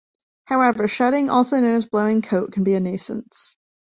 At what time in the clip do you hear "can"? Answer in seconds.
2.53-2.63